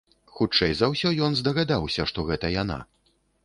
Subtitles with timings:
[0.37, 2.83] Хутчэй за ўсё ён здагадаўся, што гэта яна.